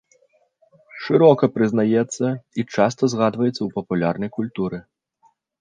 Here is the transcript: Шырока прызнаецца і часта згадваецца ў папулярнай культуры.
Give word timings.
Шырока 1.07 1.49
прызнаецца 1.57 2.25
і 2.59 2.61
часта 2.79 3.03
згадваецца 3.15 3.57
ў 3.63 3.69
папулярнай 3.79 4.29
культуры. 4.39 4.77